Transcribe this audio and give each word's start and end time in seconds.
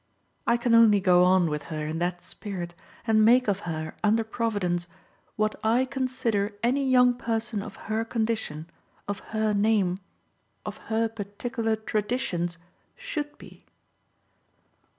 I 0.47 0.57
can 0.57 0.73
only 0.73 0.99
go 0.99 1.23
on 1.23 1.47
with 1.47 1.65
her 1.65 1.85
in 1.85 1.99
that 1.99 2.23
spirit 2.23 2.73
and 3.05 3.23
make 3.23 3.47
of 3.47 3.59
her, 3.71 3.93
under 4.03 4.23
Providence, 4.23 4.87
what 5.35 5.55
I 5.63 5.85
consider 5.85 6.55
any 6.63 6.83
young 6.89 7.13
person 7.13 7.61
of 7.61 7.75
her 7.85 8.03
condition, 8.03 8.67
of 9.07 9.19
her 9.29 9.53
name, 9.53 9.99
of 10.65 10.77
her 10.89 11.07
particular 11.07 11.75
traditions, 11.75 12.57
should 12.95 13.37
be. 13.37 13.67